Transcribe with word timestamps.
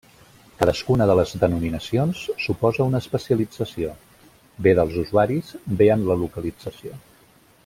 Cadascuna 0.61 1.05
de 1.09 1.15
les 1.19 1.33
denominacions 1.43 2.23
suposa 2.45 2.87
una 2.93 3.01
especialització: 3.05 3.93
bé 4.69 4.77
dels 4.81 4.99
usuaris, 5.05 5.57
bé 5.83 5.95
en 5.99 6.09
la 6.11 6.21
localització. 6.27 6.99